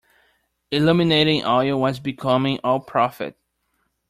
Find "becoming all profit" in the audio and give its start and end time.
1.99-3.37